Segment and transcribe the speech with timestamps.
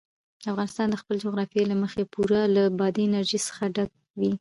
[0.51, 3.89] افغانستان د خپلې جغرافیې له مخې پوره له بادي انرژي څخه ډک
[4.19, 4.31] دی.